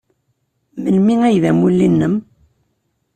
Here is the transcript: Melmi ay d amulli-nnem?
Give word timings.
Melmi 0.81 1.15
ay 1.25 1.37
d 1.43 1.45
amulli-nnem? 1.49 2.15